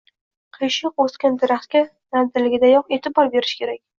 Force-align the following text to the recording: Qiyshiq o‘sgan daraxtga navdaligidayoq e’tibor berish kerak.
Qiyshiq 0.57 1.03
o‘sgan 1.03 1.35
daraxtga 1.43 1.83
navdaligidayoq 2.17 2.91
e’tibor 2.99 3.33
berish 3.39 3.57
kerak. 3.63 3.81